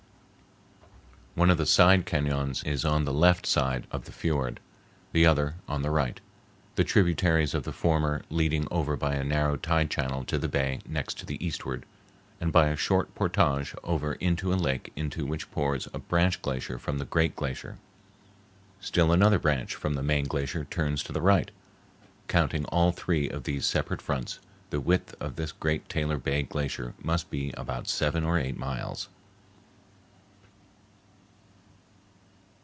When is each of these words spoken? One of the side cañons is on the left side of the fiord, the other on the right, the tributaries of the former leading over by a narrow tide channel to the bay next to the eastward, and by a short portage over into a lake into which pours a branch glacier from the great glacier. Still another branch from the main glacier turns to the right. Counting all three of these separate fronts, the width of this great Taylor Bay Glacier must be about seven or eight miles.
One 1.33 1.49
of 1.49 1.57
the 1.57 1.65
side 1.65 2.05
cañons 2.05 2.61
is 2.67 2.83
on 2.83 3.05
the 3.05 3.13
left 3.13 3.45
side 3.45 3.87
of 3.89 4.03
the 4.03 4.11
fiord, 4.11 4.59
the 5.13 5.25
other 5.25 5.55
on 5.65 5.81
the 5.81 5.89
right, 5.89 6.19
the 6.75 6.83
tributaries 6.83 7.53
of 7.53 7.63
the 7.63 7.71
former 7.71 8.23
leading 8.29 8.67
over 8.69 8.97
by 8.97 9.15
a 9.15 9.23
narrow 9.23 9.55
tide 9.55 9.89
channel 9.89 10.25
to 10.25 10.37
the 10.37 10.49
bay 10.49 10.81
next 10.85 11.17
to 11.19 11.25
the 11.25 11.43
eastward, 11.43 11.85
and 12.41 12.51
by 12.51 12.67
a 12.67 12.75
short 12.75 13.15
portage 13.15 13.73
over 13.81 14.15
into 14.15 14.51
a 14.51 14.55
lake 14.59 14.91
into 14.97 15.25
which 15.25 15.49
pours 15.51 15.87
a 15.93 15.99
branch 15.99 16.41
glacier 16.41 16.77
from 16.77 16.97
the 16.97 17.05
great 17.05 17.37
glacier. 17.37 17.77
Still 18.81 19.13
another 19.13 19.39
branch 19.39 19.73
from 19.73 19.93
the 19.93 20.03
main 20.03 20.25
glacier 20.25 20.65
turns 20.65 21.01
to 21.03 21.13
the 21.13 21.21
right. 21.21 21.49
Counting 22.27 22.65
all 22.65 22.91
three 22.91 23.29
of 23.29 23.45
these 23.45 23.65
separate 23.65 24.01
fronts, 24.01 24.39
the 24.69 24.81
width 24.81 25.15
of 25.21 25.37
this 25.37 25.53
great 25.53 25.87
Taylor 25.87 26.17
Bay 26.17 26.43
Glacier 26.43 26.93
must 27.01 27.29
be 27.31 27.51
about 27.55 27.87
seven 27.87 28.25
or 28.25 28.37
eight 28.37 28.57
miles. 28.57 29.07